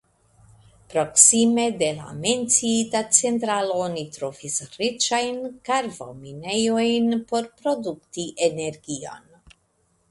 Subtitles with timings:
[0.93, 5.39] Proksime de la menciita centralo oni trovis riĉajn
[5.71, 9.35] karvominejojn por produkti energion.